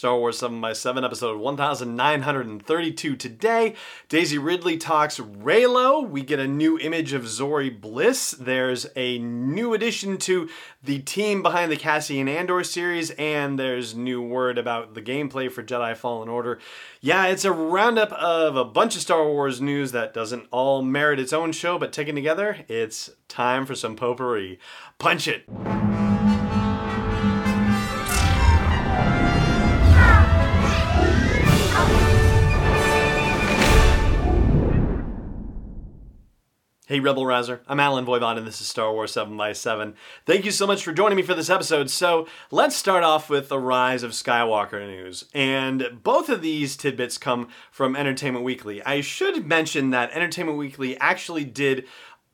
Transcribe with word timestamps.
Star 0.00 0.16
Wars 0.16 0.38
7 0.38 0.62
by 0.62 0.72
7 0.72 1.04
episode 1.04 1.38
1932 1.38 3.16
today. 3.16 3.74
Daisy 4.08 4.38
Ridley 4.38 4.78
talks 4.78 5.18
Reylo. 5.18 6.08
We 6.08 6.22
get 6.22 6.38
a 6.38 6.48
new 6.48 6.78
image 6.78 7.12
of 7.12 7.24
Zorii 7.24 7.78
Bliss. 7.78 8.30
There's 8.30 8.86
a 8.96 9.18
new 9.18 9.74
addition 9.74 10.16
to 10.16 10.48
the 10.82 11.00
team 11.00 11.42
behind 11.42 11.70
the 11.70 11.76
Cassian 11.76 12.28
Andor 12.28 12.64
series, 12.64 13.10
and 13.10 13.58
there's 13.58 13.94
new 13.94 14.22
word 14.22 14.56
about 14.56 14.94
the 14.94 15.02
gameplay 15.02 15.52
for 15.52 15.62
Jedi 15.62 15.94
Fallen 15.94 16.30
Order. 16.30 16.60
Yeah, 17.02 17.26
it's 17.26 17.44
a 17.44 17.52
roundup 17.52 18.10
of 18.14 18.56
a 18.56 18.64
bunch 18.64 18.96
of 18.96 19.02
Star 19.02 19.26
Wars 19.26 19.60
news 19.60 19.92
that 19.92 20.14
doesn't 20.14 20.48
all 20.50 20.80
merit 20.80 21.20
its 21.20 21.34
own 21.34 21.52
show, 21.52 21.78
but 21.78 21.92
taken 21.92 22.14
together, 22.14 22.64
it's 22.68 23.10
time 23.28 23.66
for 23.66 23.74
some 23.74 23.96
potpourri. 23.96 24.58
Punch 24.98 25.28
it! 25.28 25.44
Hey, 36.90 36.98
Rebel 36.98 37.24
Rouser. 37.24 37.60
I'm 37.68 37.78
Allen 37.78 38.04
Voivod, 38.04 38.36
and 38.36 38.44
this 38.44 38.60
is 38.60 38.66
Star 38.66 38.92
Wars 38.92 39.12
7 39.12 39.36
by 39.36 39.52
7 39.52 39.94
Thank 40.26 40.44
you 40.44 40.50
so 40.50 40.66
much 40.66 40.82
for 40.82 40.92
joining 40.92 41.14
me 41.14 41.22
for 41.22 41.36
this 41.36 41.48
episode. 41.48 41.88
So, 41.88 42.26
let's 42.50 42.74
start 42.74 43.04
off 43.04 43.30
with 43.30 43.48
the 43.48 43.60
rise 43.60 44.02
of 44.02 44.10
Skywalker 44.10 44.84
news. 44.84 45.26
And 45.32 46.00
both 46.02 46.28
of 46.28 46.42
these 46.42 46.76
tidbits 46.76 47.16
come 47.16 47.46
from 47.70 47.94
Entertainment 47.94 48.44
Weekly. 48.44 48.82
I 48.82 49.02
should 49.02 49.46
mention 49.46 49.90
that 49.90 50.10
Entertainment 50.10 50.58
Weekly 50.58 50.98
actually 50.98 51.44
did 51.44 51.86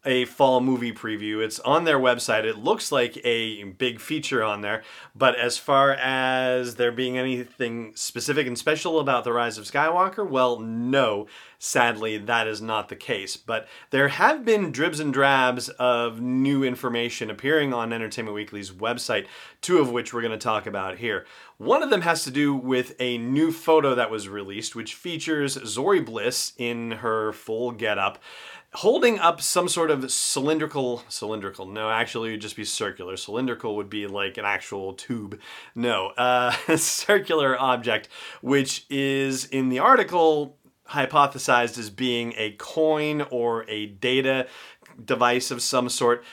a 0.06 0.24
fall 0.24 0.60
movie 0.60 0.92
preview. 0.92 1.44
It's 1.44 1.58
on 1.60 1.84
their 1.84 1.98
website. 1.98 2.44
It 2.44 2.56
looks 2.56 2.92
like 2.92 3.18
a 3.24 3.64
big 3.64 4.00
feature 4.00 4.42
on 4.42 4.60
there, 4.60 4.82
but 5.14 5.36
as 5.36 5.58
far 5.58 5.92
as 5.92 6.76
there 6.76 6.92
being 6.92 7.18
anything 7.18 7.92
specific 7.96 8.46
and 8.46 8.56
special 8.56 9.00
about 9.00 9.24
the 9.24 9.32
rise 9.32 9.58
of 9.58 9.64
Skywalker, 9.64 10.26
well, 10.26 10.60
no. 10.60 11.26
Sadly, 11.58 12.18
that 12.18 12.46
is 12.46 12.60
not 12.60 12.88
the 12.88 12.96
case. 12.96 13.36
But 13.36 13.66
there 13.90 14.08
have 14.08 14.44
been 14.44 14.72
dribs 14.72 15.00
and 15.00 15.12
drabs 15.12 15.68
of 15.68 16.20
new 16.20 16.62
information 16.62 17.30
appearing 17.30 17.72
on 17.72 17.92
Entertainment 17.92 18.34
Weekly's 18.34 18.70
website, 18.70 19.26
two 19.60 19.78
of 19.78 19.90
which 19.90 20.12
we're 20.12 20.22
going 20.22 20.32
to 20.32 20.38
talk 20.38 20.66
about 20.66 20.98
here. 20.98 21.26
One 21.58 21.82
of 21.82 21.90
them 21.90 22.02
has 22.02 22.24
to 22.24 22.30
do 22.30 22.54
with 22.54 22.94
a 23.00 23.18
new 23.18 23.50
photo 23.50 23.94
that 23.94 24.10
was 24.10 24.28
released, 24.28 24.76
which 24.76 24.94
features 24.94 25.56
Zorii 25.56 26.04
Bliss 26.04 26.52
in 26.58 26.92
her 26.92 27.32
full 27.32 27.72
getup 27.72 28.18
holding 28.74 29.18
up 29.18 29.40
some 29.40 29.68
sort 29.68 29.90
of 29.90 30.10
cylindrical 30.10 31.02
cylindrical 31.08 31.64
no 31.64 31.88
actually 31.88 32.28
it 32.28 32.32
would 32.32 32.40
just 32.42 32.56
be 32.56 32.64
circular 32.64 33.16
cylindrical 33.16 33.74
would 33.74 33.88
be 33.88 34.06
like 34.06 34.36
an 34.36 34.44
actual 34.44 34.92
tube 34.92 35.38
no 35.74 36.08
uh, 36.18 36.50
circular 36.76 37.58
object 37.58 38.06
which 38.42 38.84
is 38.90 39.46
in 39.46 39.70
the 39.70 39.78
article 39.78 40.58
hypothesized 40.90 41.78
as 41.78 41.90
being 41.90 42.34
a 42.36 42.52
coin 42.52 43.22
or 43.30 43.64
a 43.68 43.86
data 43.86 44.46
device 45.02 45.50
of 45.50 45.62
some 45.62 45.88
sort. 45.88 46.24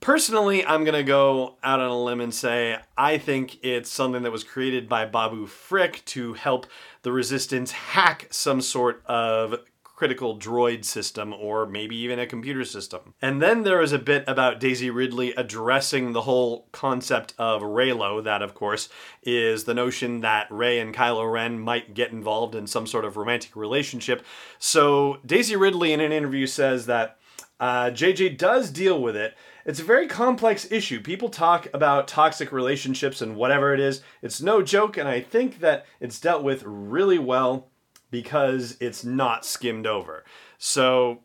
Personally, 0.00 0.64
I'm 0.64 0.84
going 0.84 0.94
to 0.96 1.02
go 1.02 1.56
out 1.62 1.80
on 1.80 1.90
a 1.90 2.02
limb 2.02 2.22
and 2.22 2.34
say 2.34 2.78
I 2.96 3.18
think 3.18 3.62
it's 3.62 3.90
something 3.90 4.22
that 4.22 4.32
was 4.32 4.44
created 4.44 4.88
by 4.88 5.04
Babu 5.04 5.46
Frick 5.46 6.02
to 6.06 6.32
help 6.32 6.66
the 7.02 7.12
Resistance 7.12 7.72
hack 7.72 8.26
some 8.30 8.62
sort 8.62 9.02
of 9.06 9.56
critical 10.00 10.38
droid 10.38 10.82
system 10.82 11.34
or 11.34 11.66
maybe 11.66 11.94
even 11.94 12.18
a 12.18 12.26
computer 12.26 12.64
system. 12.64 13.12
And 13.20 13.42
then 13.42 13.64
there 13.64 13.82
is 13.82 13.92
a 13.92 13.98
bit 13.98 14.24
about 14.26 14.58
Daisy 14.58 14.88
Ridley 14.88 15.34
addressing 15.34 16.14
the 16.14 16.22
whole 16.22 16.68
concept 16.72 17.34
of 17.36 17.60
Reylo. 17.60 18.24
That, 18.24 18.40
of 18.40 18.54
course, 18.54 18.88
is 19.22 19.64
the 19.64 19.74
notion 19.74 20.22
that 20.22 20.50
Rey 20.50 20.80
and 20.80 20.94
Kylo 20.94 21.30
Ren 21.30 21.60
might 21.60 21.92
get 21.92 22.12
involved 22.12 22.54
in 22.54 22.66
some 22.66 22.86
sort 22.86 23.04
of 23.04 23.18
romantic 23.18 23.54
relationship. 23.54 24.24
So 24.58 25.18
Daisy 25.26 25.54
Ridley 25.54 25.92
in 25.92 26.00
an 26.00 26.12
interview 26.12 26.46
says 26.46 26.86
that 26.86 27.18
uh, 27.60 27.90
JJ 27.90 28.38
does 28.38 28.70
deal 28.70 29.02
with 29.02 29.16
it. 29.16 29.36
It's 29.66 29.80
a 29.80 29.84
very 29.84 30.08
complex 30.08 30.66
issue. 30.72 31.02
People 31.02 31.28
talk 31.28 31.68
about 31.74 32.08
toxic 32.08 32.52
relationships 32.52 33.20
and 33.20 33.36
whatever 33.36 33.74
it 33.74 33.80
is. 33.80 34.00
It's 34.22 34.40
no 34.40 34.62
joke, 34.62 34.96
and 34.96 35.06
I 35.06 35.20
think 35.20 35.60
that 35.60 35.84
it's 36.00 36.18
dealt 36.18 36.42
with 36.42 36.62
really 36.64 37.18
well 37.18 37.66
because 38.10 38.76
it's 38.80 39.04
not 39.04 39.44
skimmed 39.44 39.86
over. 39.86 40.24
So, 40.58 41.20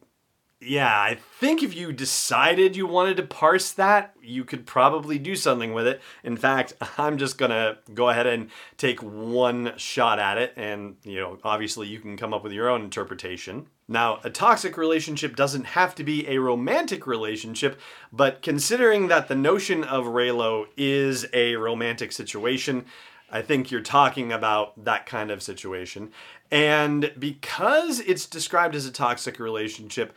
yeah, 0.62 0.90
I 0.90 1.18
think 1.40 1.62
if 1.62 1.76
you 1.76 1.92
decided 1.92 2.76
you 2.76 2.88
wanted 2.88 3.18
to 3.18 3.24
parse 3.24 3.72
that, 3.74 4.14
you 4.22 4.44
could 4.44 4.66
probably 4.66 5.20
do 5.20 5.36
something 5.36 5.74
with 5.74 5.86
it. 5.86 6.02
In 6.24 6.38
fact, 6.38 6.74
I'm 6.98 7.18
just 7.18 7.38
to 7.38 7.78
go 7.94 8.10
ahead 8.10 8.28
and 8.28 8.50
take 8.78 9.02
one 9.02 9.74
shot 9.78 10.20
at 10.20 10.38
it 10.38 10.54
and, 10.56 10.98
you 11.04 11.20
know, 11.20 11.38
obviously 11.44 11.88
you 11.88 12.00
can 12.00 12.18
come 12.18 12.34
up 12.34 12.44
with 12.44 12.54
your 12.54 12.70
own 12.70 12.82
interpretation. 12.82 13.68
Now, 13.88 14.20
a 14.24 14.32
toxic 14.32 14.78
relationship 14.78 15.36
doesn't 15.36 15.66
have 15.66 15.94
to 15.96 16.04
be 16.04 16.28
a 16.28 16.40
romantic 16.40 17.06
relationship, 17.06 17.80
but 18.12 18.42
considering 18.42 19.10
that 19.10 19.28
the 19.28 19.36
notion 19.36 19.84
of 19.84 20.06
Reylo 20.06 20.66
is 20.76 21.28
a 21.34 21.56
romantic 21.56 22.12
situation, 22.12 22.86
I 23.30 23.42
think 23.42 23.72
you're 23.72 23.82
talking 23.82 24.32
about 24.32 24.86
that 24.86 25.06
kind 25.06 25.32
of 25.32 25.42
situation. 25.42 26.12
And 26.52 27.12
because 27.18 28.00
it's 28.00 28.26
described 28.26 28.76
as 28.76 28.86
a 28.86 28.92
toxic 28.92 29.40
relationship, 29.40 30.14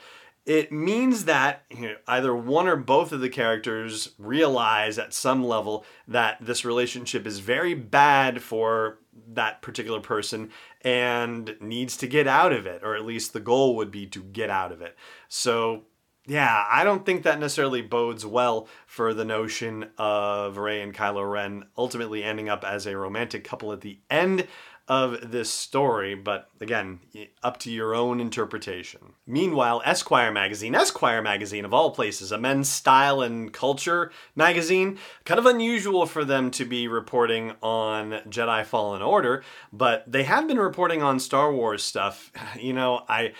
it 0.48 0.72
means 0.72 1.26
that 1.26 1.64
you 1.70 1.82
know, 1.82 1.96
either 2.06 2.34
one 2.34 2.68
or 2.68 2.76
both 2.76 3.12
of 3.12 3.20
the 3.20 3.28
characters 3.28 4.10
realize 4.18 4.98
at 4.98 5.12
some 5.12 5.44
level 5.44 5.84
that 6.06 6.38
this 6.40 6.64
relationship 6.64 7.26
is 7.26 7.38
very 7.38 7.74
bad 7.74 8.42
for 8.42 8.98
that 9.34 9.60
particular 9.60 10.00
person 10.00 10.50
and 10.82 11.54
needs 11.60 11.96
to 11.98 12.06
get 12.06 12.26
out 12.26 12.52
of 12.52 12.66
it, 12.66 12.82
or 12.82 12.94
at 12.94 13.04
least 13.04 13.32
the 13.32 13.40
goal 13.40 13.76
would 13.76 13.90
be 13.90 14.06
to 14.06 14.22
get 14.22 14.48
out 14.48 14.72
of 14.72 14.80
it. 14.80 14.96
So, 15.28 15.82
yeah, 16.28 16.64
I 16.70 16.84
don't 16.84 17.06
think 17.06 17.22
that 17.22 17.40
necessarily 17.40 17.80
bodes 17.80 18.24
well 18.24 18.68
for 18.86 19.14
the 19.14 19.24
notion 19.24 19.86
of 19.96 20.58
Rey 20.58 20.82
and 20.82 20.94
Kylo 20.94 21.28
Ren 21.28 21.64
ultimately 21.76 22.22
ending 22.22 22.50
up 22.50 22.64
as 22.64 22.86
a 22.86 22.96
romantic 22.96 23.44
couple 23.44 23.72
at 23.72 23.80
the 23.80 23.98
end 24.10 24.46
of 24.88 25.30
this 25.30 25.50
story, 25.50 26.14
but 26.14 26.48
again, 26.60 27.00
up 27.42 27.58
to 27.58 27.70
your 27.70 27.94
own 27.94 28.20
interpretation. 28.20 29.12
Meanwhile, 29.26 29.82
Esquire 29.84 30.32
magazine, 30.32 30.74
Esquire 30.74 31.20
magazine 31.20 31.66
of 31.66 31.74
all 31.74 31.90
places, 31.90 32.32
a 32.32 32.38
men's 32.38 32.70
style 32.70 33.20
and 33.20 33.52
culture 33.52 34.10
magazine, 34.34 34.98
kind 35.24 35.38
of 35.38 35.46
unusual 35.46 36.06
for 36.06 36.24
them 36.24 36.50
to 36.52 36.64
be 36.64 36.88
reporting 36.88 37.52
on 37.62 38.20
Jedi 38.28 38.64
Fallen 38.64 39.02
Order, 39.02 39.44
but 39.72 40.10
they 40.10 40.24
have 40.24 40.48
been 40.48 40.58
reporting 40.58 41.02
on 41.02 41.20
Star 41.20 41.52
Wars 41.52 41.82
stuff. 41.82 42.32
You 42.58 42.72
know, 42.72 43.04
I 43.08 43.34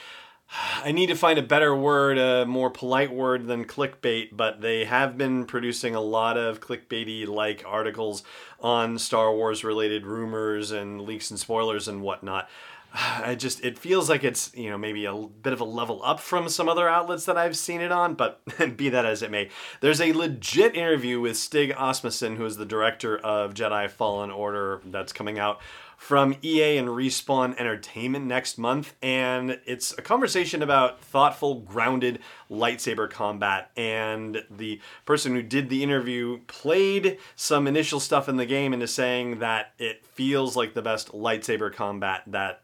I 0.51 0.93
need 0.93 1.09
to 1.09 1.15
find 1.15 1.39
a 1.39 1.43
better 1.43 1.75
word, 1.75 2.17
a 2.17 2.47
more 2.47 2.71
polite 2.71 3.13
word 3.13 3.47
than 3.47 3.67
clickbait, 3.67 4.31
but 4.33 4.61
they 4.63 4.87
have 4.87 5.19
been 5.19 5.45
producing 5.45 5.95
a 5.95 6.01
lot 6.01 6.39
of 6.39 6.61
clickbaity 6.61 7.27
like 7.27 7.63
articles 7.67 8.23
on 8.61 8.99
Star 8.99 9.33
Wars 9.33 9.63
related 9.63 10.07
rumors 10.07 10.71
and 10.71 11.03
leaks 11.03 11.31
and 11.31 11.39
spoilers 11.39 11.87
and 11.87 12.01
whatnot. 12.01 12.49
I 12.95 13.35
just 13.35 13.65
it 13.65 13.79
feels 13.79 14.09
like 14.09 14.25
it's 14.25 14.51
you 14.55 14.71
know 14.71 14.79
maybe 14.79 15.05
a 15.05 15.15
bit 15.15 15.53
of 15.53 15.61
a 15.61 15.65
level 15.65 16.01
up 16.05 16.21
from 16.21 16.49
some 16.49 16.69
other 16.69 16.89
outlets 16.89 17.25
that 17.27 17.37
I've 17.37 17.57
seen 17.57 17.81
it 17.81 17.93
on, 17.93 18.15
but 18.15 18.41
be 18.77 18.89
that 18.89 19.05
as 19.05 19.23
it 19.23 19.31
may, 19.31 19.51
there's 19.81 20.01
a 20.01 20.13
legit 20.13 20.75
interview 20.75 21.21
with 21.21 21.37
Stig 21.37 21.75
Asmussen, 21.77 22.37
who 22.37 22.45
is 22.45 22.57
the 22.57 22.67
director 22.67 23.19
of 23.19 23.55
Jedi 23.55 23.91
Fallen 23.91 24.31
Order, 24.31 24.81
that's 24.87 25.13
coming 25.13 25.39
out 25.39 25.61
from 25.99 26.37
EA 26.45 26.77
and 26.77 26.89
Respawn 26.89 27.59
Entertainment 27.59 28.25
next 28.25 28.57
month, 28.57 28.95
and 29.03 29.59
it's 29.67 29.93
a 29.99 30.01
conversation 30.01 30.63
about 30.63 31.01
thoughtful, 31.01 31.57
grounded 31.57 32.21
lightsaber 32.49 33.11
combat. 33.11 33.73
And 33.77 34.45
the 34.49 34.81
person 35.05 35.35
who 35.35 35.43
did 35.43 35.69
the 35.69 35.83
interview 35.83 36.39
played 36.47 37.19
some 37.35 37.67
initial 37.67 37.99
stuff 37.99 38.29
in 38.29 38.37
the 38.37 38.47
game 38.47 38.73
and 38.73 38.81
is 38.81 38.95
saying 38.95 39.41
that 39.41 39.73
it 39.77 40.07
feels 40.07 40.55
like 40.55 40.75
the 40.75 40.83
best 40.83 41.11
lightsaber 41.11 41.75
combat 41.75 42.23
that 42.29 42.63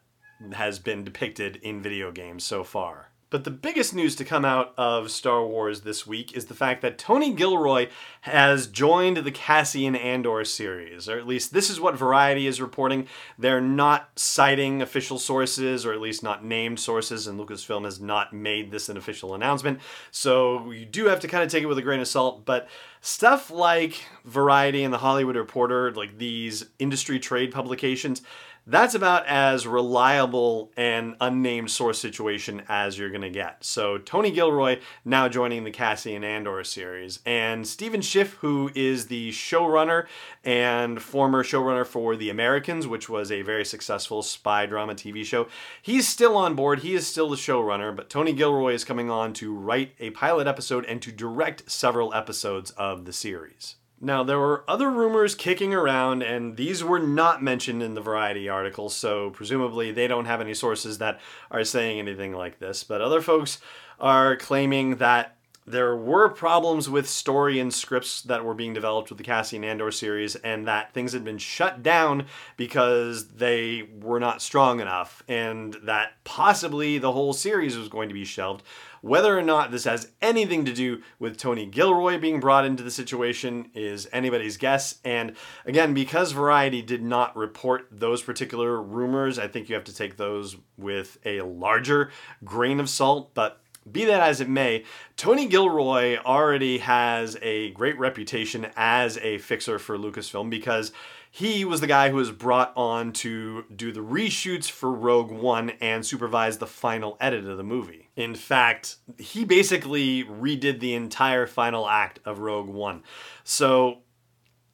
has 0.53 0.79
been 0.79 1.03
depicted 1.03 1.57
in 1.57 1.81
video 1.81 2.11
games 2.11 2.43
so 2.43 2.63
far. 2.63 3.09
But 3.31 3.43
the 3.43 3.51
biggest 3.51 3.93
news 3.93 4.15
to 4.17 4.23
come 4.23 4.45
out 4.45 4.73
of 4.77 5.09
Star 5.11 5.45
Wars 5.45 5.81
this 5.81 6.05
week 6.05 6.37
is 6.37 6.45
the 6.45 6.53
fact 6.53 6.81
that 6.83 6.99
Tony 6.99 7.33
Gilroy 7.33 7.89
has 8.21 8.67
joined 8.67 9.17
the 9.17 9.31
Cassian 9.31 9.95
Andor 9.95 10.45
series, 10.45 11.09
or 11.09 11.17
at 11.17 11.27
least 11.27 11.51
this 11.51 11.69
is 11.69 11.81
what 11.81 11.97
Variety 11.97 12.45
is 12.45 12.61
reporting. 12.61 13.07
They're 13.37 13.59
not 13.59 14.11
citing 14.15 14.81
official 14.81 15.17
sources, 15.17 15.85
or 15.85 15.91
at 15.91 15.99
least 15.99 16.23
not 16.23 16.45
named 16.45 16.79
sources, 16.79 17.25
and 17.25 17.39
Lucasfilm 17.39 17.83
has 17.83 17.99
not 17.99 18.31
made 18.31 18.71
this 18.71 18.89
an 18.89 18.95
official 18.95 19.33
announcement. 19.33 19.79
So 20.11 20.71
you 20.71 20.85
do 20.85 21.05
have 21.07 21.19
to 21.21 21.27
kind 21.27 21.43
of 21.43 21.49
take 21.49 21.63
it 21.63 21.67
with 21.67 21.79
a 21.79 21.81
grain 21.81 21.99
of 21.99 22.07
salt, 22.07 22.45
but 22.45 22.69
stuff 23.01 23.49
like 23.49 24.05
Variety 24.23 24.83
and 24.83 24.93
the 24.93 24.99
Hollywood 24.99 25.35
Reporter, 25.35 25.91
like 25.91 26.19
these 26.19 26.67
industry 26.77 27.19
trade 27.19 27.51
publications, 27.51 28.21
that's 28.67 28.95
about 28.95 29.27
as 29.27 29.67
reliable 29.67 30.71
an 30.75 31.15
unnamed 31.21 31.69
source 31.69 31.99
situation 31.99 32.63
as 32.67 32.97
you're 32.97 33.09
going 33.09 33.21
to 33.21 33.29
get. 33.29 33.63
So, 33.63 33.97
Tony 33.97 34.31
Gilroy 34.31 34.79
now 35.03 35.27
joining 35.27 35.63
the 35.63 35.71
Cassian 35.71 36.23
Andor 36.23 36.63
series, 36.63 37.19
and 37.25 37.67
Stephen 37.67 38.01
Schiff, 38.01 38.33
who 38.35 38.71
is 38.73 39.07
the 39.07 39.31
showrunner 39.31 40.07
and 40.43 41.01
former 41.01 41.43
showrunner 41.43 41.85
for 41.85 42.15
The 42.15 42.29
Americans, 42.29 42.87
which 42.87 43.07
was 43.07 43.31
a 43.31 43.43
very 43.43 43.65
successful 43.65 44.23
spy 44.23 44.65
drama 44.65 44.95
TV 44.95 45.23
show, 45.23 45.47
he's 45.81 46.07
still 46.07 46.35
on 46.35 46.55
board. 46.55 46.79
He 46.79 46.95
is 46.95 47.05
still 47.05 47.29
the 47.29 47.35
showrunner, 47.35 47.95
but 47.95 48.09
Tony 48.09 48.33
Gilroy 48.33 48.73
is 48.73 48.83
coming 48.83 49.09
on 49.11 49.33
to 49.33 49.53
write 49.53 49.93
a 49.99 50.09
pilot 50.11 50.47
episode 50.47 50.85
and 50.85 51.01
to 51.01 51.11
direct 51.11 51.69
several 51.69 52.13
episodes 52.13 52.71
of 52.71 53.05
the 53.05 53.13
series. 53.13 53.75
Now, 54.05 54.21
there 54.21 54.37
were 54.37 54.63
other 54.67 54.91
rumors 54.91 55.33
kicking 55.33 55.73
around, 55.73 56.21
and 56.21 56.57
these 56.57 56.83
were 56.83 56.99
not 56.99 57.41
mentioned 57.41 57.81
in 57.81 57.95
the 57.95 58.01
Variety 58.01 58.47
article, 58.47 58.87
so 58.87 59.31
presumably 59.31 59.91
they 59.91 60.07
don't 60.07 60.25
have 60.25 60.39
any 60.39 60.53
sources 60.53 60.99
that 60.99 61.19
are 61.49 61.63
saying 61.63 61.97
anything 61.97 62.31
like 62.31 62.59
this. 62.59 62.83
But 62.83 63.01
other 63.01 63.19
folks 63.19 63.57
are 63.99 64.35
claiming 64.35 64.97
that 64.97 65.34
there 65.67 65.95
were 65.95 66.29
problems 66.29 66.87
with 66.87 67.09
story 67.09 67.59
and 67.59 67.73
scripts 67.73 68.21
that 68.21 68.45
were 68.45 68.53
being 68.53 68.73
developed 68.73 69.09
with 69.09 69.17
the 69.17 69.23
Cassian 69.23 69.63
Andor 69.63 69.91
series, 69.91 70.35
and 70.35 70.67
that 70.67 70.93
things 70.93 71.13
had 71.13 71.23
been 71.23 71.39
shut 71.39 71.81
down 71.81 72.27
because 72.55 73.29
they 73.29 73.89
were 73.99 74.19
not 74.19 74.41
strong 74.41 74.79
enough, 74.79 75.23
and 75.27 75.75
that 75.83 76.23
possibly 76.23 76.97
the 76.99 77.11
whole 77.11 77.33
series 77.33 77.77
was 77.77 77.89
going 77.89 78.09
to 78.09 78.13
be 78.13 78.25
shelved. 78.25 78.63
Whether 79.01 79.37
or 79.37 79.43
not 79.43 79.69
this 79.69 79.83
has 79.83 80.11
anything 80.21 80.65
to 80.65 80.73
do 80.73 81.01
with 81.19 81.37
Tony 81.37 81.65
Gilroy 81.67 82.19
being 82.19 82.39
brought 82.39 82.65
into 82.65 82.81
the 82.81 82.89
situation 82.89 83.69
is 83.75 84.07
anybody's 84.11 84.57
guess. 84.57 84.99
And 85.03 85.35
again, 85.65 85.93
because 85.93 86.31
Variety 86.31 86.81
did 86.81 87.03
not 87.03 87.35
report 87.35 87.87
those 87.91 88.23
particular 88.23 88.81
rumors, 88.81 89.37
I 89.37 89.47
think 89.47 89.69
you 89.69 89.75
have 89.75 89.83
to 89.83 89.95
take 89.95 90.17
those 90.17 90.57
with 90.75 91.19
a 91.23 91.41
larger 91.41 92.09
grain 92.43 92.79
of 92.79 92.89
salt. 92.89 93.35
But 93.35 93.61
be 93.89 94.05
that 94.05 94.21
as 94.21 94.41
it 94.41 94.49
may, 94.49 94.83
Tony 95.15 95.47
Gilroy 95.47 96.17
already 96.17 96.79
has 96.79 97.37
a 97.41 97.71
great 97.71 97.97
reputation 97.99 98.67
as 98.75 99.17
a 99.19 99.37
fixer 99.37 99.77
for 99.77 99.97
Lucasfilm 99.97 100.49
because 100.49 100.91
he 101.29 101.65
was 101.65 101.81
the 101.81 101.87
guy 101.87 102.09
who 102.09 102.15
was 102.15 102.31
brought 102.31 102.71
on 102.77 103.11
to 103.11 103.65
do 103.75 103.91
the 103.91 103.99
reshoots 103.99 104.71
for 104.71 104.89
Rogue 104.89 105.31
One 105.31 105.71
and 105.81 106.05
supervise 106.05 106.59
the 106.59 106.65
final 106.65 107.17
edit 107.19 107.45
of 107.45 107.57
the 107.57 107.63
movie. 107.63 108.09
In 108.15 108.35
fact, 108.35 108.95
he 109.17 109.43
basically 109.43 110.23
redid 110.23 110.79
the 110.79 110.93
entire 110.93 111.45
final 111.45 111.89
act 111.89 112.19
of 112.23 112.39
Rogue 112.39 112.69
One. 112.69 113.03
So 113.43 113.97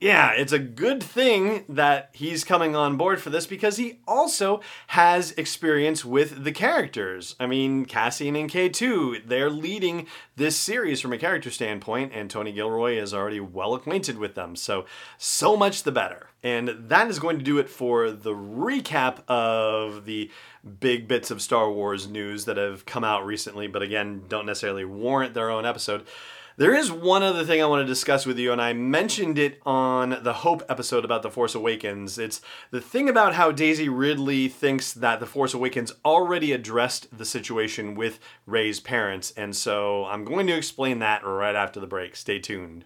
yeah, 0.01 0.31
it's 0.31 0.51
a 0.51 0.57
good 0.57 1.03
thing 1.03 1.63
that 1.69 2.09
he's 2.13 2.43
coming 2.43 2.75
on 2.75 2.97
board 2.97 3.21
for 3.21 3.29
this 3.29 3.45
because 3.45 3.77
he 3.77 3.99
also 4.07 4.59
has 4.87 5.29
experience 5.33 6.03
with 6.03 6.43
the 6.43 6.51
characters. 6.51 7.35
I 7.39 7.45
mean, 7.45 7.85
Cassian 7.85 8.35
and 8.35 8.49
K2, 8.49 9.27
they're 9.27 9.51
leading 9.51 10.07
this 10.35 10.57
series 10.57 11.01
from 11.01 11.13
a 11.13 11.19
character 11.19 11.51
standpoint, 11.51 12.13
and 12.15 12.31
Tony 12.31 12.51
Gilroy 12.51 12.97
is 12.97 13.13
already 13.13 13.39
well 13.39 13.75
acquainted 13.75 14.17
with 14.17 14.33
them. 14.33 14.55
So, 14.55 14.85
so 15.19 15.55
much 15.55 15.83
the 15.83 15.91
better. 15.91 16.29
And 16.41 16.69
that 16.89 17.07
is 17.07 17.19
going 17.19 17.37
to 17.37 17.45
do 17.45 17.59
it 17.59 17.69
for 17.69 18.09
the 18.09 18.33
recap 18.33 19.19
of 19.27 20.05
the 20.05 20.31
big 20.79 21.07
bits 21.07 21.29
of 21.29 21.43
Star 21.43 21.71
Wars 21.71 22.07
news 22.07 22.45
that 22.45 22.57
have 22.57 22.87
come 22.87 23.03
out 23.03 23.23
recently, 23.23 23.67
but 23.67 23.83
again, 23.83 24.23
don't 24.27 24.47
necessarily 24.47 24.83
warrant 24.83 25.35
their 25.35 25.51
own 25.51 25.63
episode. 25.63 26.07
There 26.61 26.75
is 26.75 26.91
one 26.91 27.23
other 27.23 27.43
thing 27.43 27.59
I 27.59 27.65
want 27.65 27.81
to 27.81 27.91
discuss 27.91 28.23
with 28.27 28.37
you, 28.37 28.51
and 28.51 28.61
I 28.61 28.71
mentioned 28.73 29.39
it 29.39 29.59
on 29.65 30.19
the 30.21 30.31
Hope 30.31 30.61
episode 30.69 31.03
about 31.03 31.23
The 31.23 31.31
Force 31.31 31.55
Awakens. 31.55 32.19
It's 32.19 32.39
the 32.69 32.79
thing 32.79 33.09
about 33.09 33.33
how 33.33 33.51
Daisy 33.51 33.89
Ridley 33.89 34.47
thinks 34.47 34.93
that 34.93 35.19
The 35.19 35.25
Force 35.25 35.55
Awakens 35.55 35.91
already 36.05 36.51
addressed 36.51 37.17
the 37.17 37.25
situation 37.25 37.95
with 37.95 38.19
Rey's 38.45 38.79
parents, 38.79 39.33
and 39.35 39.55
so 39.55 40.05
I'm 40.05 40.23
going 40.23 40.45
to 40.45 40.53
explain 40.53 40.99
that 40.99 41.25
right 41.25 41.55
after 41.55 41.79
the 41.79 41.87
break. 41.87 42.15
Stay 42.15 42.37
tuned. 42.37 42.85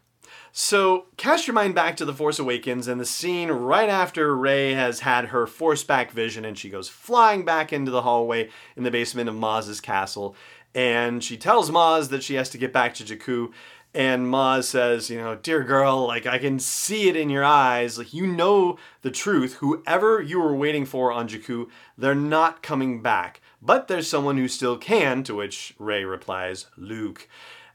So, 0.53 1.05
cast 1.15 1.47
your 1.47 1.53
mind 1.53 1.75
back 1.75 1.95
to 1.95 2.03
The 2.03 2.13
Force 2.13 2.37
Awakens 2.37 2.89
and 2.89 2.99
the 2.99 3.05
scene 3.05 3.49
right 3.49 3.87
after 3.87 4.35
Rey 4.35 4.73
has 4.73 4.99
had 4.99 5.27
her 5.27 5.47
Force 5.47 5.85
back 5.85 6.11
vision 6.11 6.43
and 6.43 6.57
she 6.57 6.69
goes 6.69 6.89
flying 6.89 7.45
back 7.45 7.71
into 7.71 7.89
the 7.89 8.01
hallway 8.01 8.49
in 8.75 8.83
the 8.83 8.91
basement 8.91 9.29
of 9.29 9.35
Maz's 9.35 9.79
castle. 9.79 10.35
And 10.75 11.23
she 11.23 11.37
tells 11.37 11.71
Maz 11.71 12.09
that 12.09 12.21
she 12.21 12.35
has 12.35 12.49
to 12.49 12.57
get 12.57 12.73
back 12.73 12.93
to 12.95 13.05
Jakku. 13.05 13.53
And 13.93 14.27
Maz 14.27 14.65
says, 14.65 15.09
you 15.09 15.19
know, 15.19 15.35
dear 15.35 15.63
girl, 15.63 16.05
like 16.05 16.25
I 16.25 16.37
can 16.37 16.59
see 16.59 17.07
it 17.07 17.15
in 17.15 17.29
your 17.29 17.45
eyes. 17.45 17.97
Like 17.97 18.13
you 18.13 18.27
know 18.27 18.77
the 19.03 19.11
truth. 19.11 19.55
Whoever 19.55 20.21
you 20.21 20.41
were 20.41 20.55
waiting 20.55 20.85
for 20.85 21.13
on 21.13 21.29
Jakku, 21.29 21.67
they're 21.97 22.13
not 22.13 22.61
coming 22.61 23.01
back. 23.01 23.39
But 23.61 23.87
there's 23.87 24.09
someone 24.09 24.35
who 24.35 24.49
still 24.49 24.77
can, 24.77 25.23
to 25.23 25.35
which 25.35 25.75
Rey 25.79 26.03
replies, 26.03 26.65
Luke. 26.75 27.29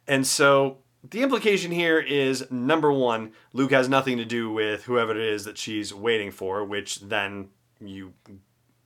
And 0.06 0.26
so 0.26 0.78
the 1.10 1.22
implication 1.22 1.70
here 1.72 1.98
is 1.98 2.50
number 2.50 2.92
one, 2.92 3.32
Luke 3.52 3.72
has 3.72 3.88
nothing 3.88 4.16
to 4.18 4.24
do 4.24 4.50
with 4.50 4.84
whoever 4.84 5.12
it 5.12 5.18
is 5.18 5.44
that 5.44 5.58
she's 5.58 5.92
waiting 5.94 6.30
for, 6.30 6.64
which 6.64 7.00
then 7.00 7.48
you 7.80 8.14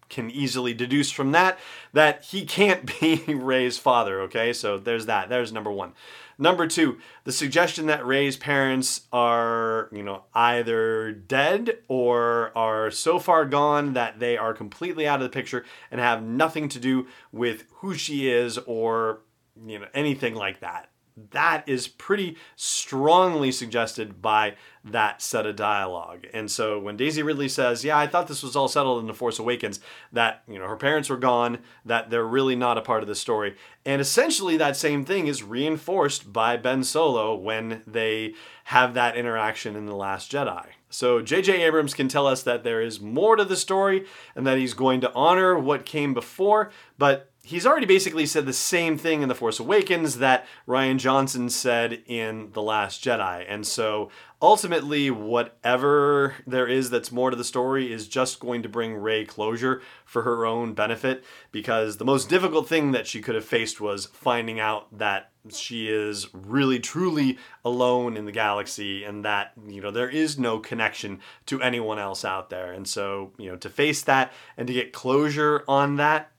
can 0.08 0.30
easily 0.30 0.74
deduce 0.74 1.10
from 1.10 1.32
that 1.32 1.58
that 1.92 2.24
he 2.24 2.44
can't 2.44 2.84
be 3.00 3.22
Rey's 3.26 3.78
father, 3.78 4.20
okay? 4.22 4.52
So 4.52 4.78
there's 4.78 5.06
that. 5.06 5.28
There's 5.28 5.52
number 5.52 5.70
one. 5.70 5.92
Number 6.36 6.66
two, 6.66 6.98
the 7.24 7.32
suggestion 7.32 7.86
that 7.86 8.06
Rey's 8.06 8.36
parents 8.36 9.02
are, 9.12 9.88
you 9.92 10.02
know, 10.02 10.24
either 10.34 11.12
dead 11.12 11.78
or 11.86 12.50
are 12.56 12.90
so 12.90 13.18
far 13.18 13.44
gone 13.44 13.92
that 13.92 14.18
they 14.20 14.38
are 14.38 14.54
completely 14.54 15.06
out 15.06 15.20
of 15.20 15.24
the 15.24 15.34
picture 15.34 15.64
and 15.90 16.00
have 16.00 16.22
nothing 16.22 16.68
to 16.70 16.80
do 16.80 17.06
with 17.30 17.64
who 17.76 17.94
she 17.94 18.30
is 18.30 18.56
or, 18.66 19.20
you 19.66 19.78
know, 19.78 19.86
anything 19.92 20.34
like 20.34 20.60
that 20.60 20.88
that 21.30 21.68
is 21.68 21.88
pretty 21.88 22.36
strongly 22.56 23.52
suggested 23.52 24.20
by 24.22 24.56
that 24.84 25.20
set 25.20 25.46
of 25.46 25.56
dialogue. 25.56 26.26
And 26.32 26.50
so 26.50 26.78
when 26.78 26.96
Daisy 26.96 27.22
Ridley 27.22 27.48
says, 27.48 27.84
"Yeah, 27.84 27.98
I 27.98 28.06
thought 28.06 28.28
this 28.28 28.42
was 28.42 28.56
all 28.56 28.68
settled 28.68 29.00
in 29.00 29.06
The 29.06 29.14
Force 29.14 29.38
Awakens," 29.38 29.80
that, 30.12 30.42
you 30.48 30.58
know, 30.58 30.66
her 30.66 30.76
parents 30.76 31.10
were 31.10 31.16
gone, 31.16 31.58
that 31.84 32.10
they're 32.10 32.24
really 32.24 32.56
not 32.56 32.78
a 32.78 32.82
part 32.82 33.02
of 33.02 33.08
the 33.08 33.14
story. 33.14 33.56
And 33.84 34.00
essentially 34.00 34.56
that 34.56 34.76
same 34.76 35.04
thing 35.04 35.26
is 35.26 35.42
reinforced 35.42 36.32
by 36.32 36.56
Ben 36.56 36.84
Solo 36.84 37.34
when 37.34 37.82
they 37.86 38.34
have 38.64 38.94
that 38.94 39.16
interaction 39.16 39.76
in 39.76 39.86
The 39.86 39.96
Last 39.96 40.32
Jedi. 40.32 40.66
So 40.90 41.22
J.J. 41.22 41.62
Abrams 41.62 41.94
can 41.94 42.08
tell 42.08 42.26
us 42.26 42.42
that 42.42 42.64
there 42.64 42.82
is 42.82 43.00
more 43.00 43.36
to 43.36 43.44
the 43.44 43.56
story 43.56 44.06
and 44.34 44.46
that 44.46 44.58
he's 44.58 44.74
going 44.74 45.00
to 45.02 45.12
honor 45.14 45.58
what 45.58 45.86
came 45.86 46.12
before, 46.12 46.70
but 46.98 47.30
he's 47.42 47.66
already 47.66 47.86
basically 47.86 48.26
said 48.26 48.44
the 48.44 48.52
same 48.52 48.98
thing 48.98 49.22
in 49.22 49.28
The 49.28 49.34
Force 49.34 49.60
Awakens 49.60 50.18
that 50.18 50.46
Rian 50.68 50.98
Johnson 50.98 51.48
said 51.48 52.02
in 52.06 52.50
The 52.52 52.62
Last 52.62 53.02
Jedi. 53.02 53.44
And 53.48 53.66
so 53.66 54.10
ultimately, 54.42 55.10
whatever 55.10 56.34
there 56.46 56.66
is 56.66 56.90
that's 56.90 57.12
more 57.12 57.30
to 57.30 57.36
the 57.36 57.44
story 57.44 57.92
is 57.92 58.08
just 58.08 58.40
going 58.40 58.62
to 58.62 58.68
bring 58.68 58.94
Rey 58.96 59.24
closure 59.24 59.82
for 60.04 60.22
her 60.22 60.46
own 60.46 60.74
benefit 60.74 61.24
because 61.52 61.96
the 61.96 62.04
most 62.04 62.28
difficult 62.28 62.68
thing 62.68 62.92
that 62.92 63.06
she 63.06 63.20
could 63.20 63.34
have 63.34 63.44
faced 63.44 63.80
was 63.80 64.06
finding 64.06 64.58
out 64.60 64.96
that 64.96 65.30
she 65.48 65.88
is 65.88 66.28
really 66.34 66.78
truly 66.78 67.38
alone 67.64 68.16
in 68.16 68.26
the 68.26 68.32
galaxy 68.32 69.04
and 69.04 69.24
that 69.24 69.52
you 69.66 69.80
know 69.80 69.90
there 69.90 70.10
is 70.10 70.38
no 70.38 70.58
connection 70.58 71.18
to 71.46 71.62
anyone 71.62 71.98
else 71.98 72.26
out 72.26 72.50
there 72.50 72.72
and 72.72 72.86
so 72.86 73.32
you 73.38 73.50
know 73.50 73.56
to 73.56 73.70
face 73.70 74.02
that 74.02 74.30
and 74.58 74.66
to 74.66 74.74
get 74.74 74.92
closure 74.92 75.64
on 75.66 75.96
that 75.96 76.30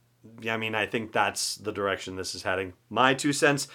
I 0.48 0.58
mean, 0.58 0.76
I 0.76 0.86
think 0.86 1.12
that's 1.12 1.56
the 1.56 1.72
direction 1.72 2.16
this 2.16 2.36
is 2.36 2.44
heading. 2.44 2.74
My 2.90 3.14
two 3.14 3.34
cents. 3.34 3.68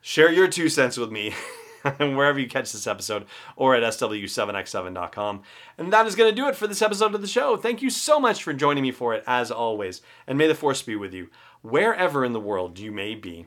Share 0.00 0.30
your 0.30 0.48
two 0.48 0.68
cents 0.68 0.96
with 0.96 1.10
me 1.10 1.34
wherever 1.98 2.38
you 2.38 2.48
catch 2.48 2.72
this 2.72 2.86
episode 2.86 3.26
or 3.56 3.74
at 3.74 3.82
sw7x7.com. 3.82 5.42
And 5.76 5.92
that 5.92 6.06
is 6.06 6.14
going 6.14 6.30
to 6.30 6.36
do 6.36 6.48
it 6.48 6.56
for 6.56 6.66
this 6.66 6.82
episode 6.82 7.14
of 7.14 7.20
the 7.20 7.26
show. 7.26 7.56
Thank 7.56 7.82
you 7.82 7.90
so 7.90 8.18
much 8.20 8.42
for 8.42 8.52
joining 8.52 8.82
me 8.82 8.90
for 8.90 9.14
it, 9.14 9.24
as 9.26 9.50
always. 9.50 10.02
And 10.26 10.38
may 10.38 10.46
the 10.46 10.54
force 10.54 10.82
be 10.82 10.96
with 10.96 11.12
you, 11.12 11.28
wherever 11.62 12.24
in 12.24 12.32
the 12.32 12.40
world 12.40 12.78
you 12.78 12.92
may 12.92 13.14
be 13.14 13.46